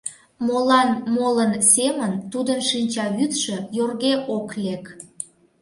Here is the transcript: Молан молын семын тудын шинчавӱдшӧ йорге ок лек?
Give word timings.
Молан 0.45 0.89
молын 1.15 1.51
семын 1.73 2.11
тудын 2.31 2.59
шинчавӱдшӧ 2.69 3.55
йорге 3.77 4.13
ок 4.35 4.47
лек? 4.63 4.85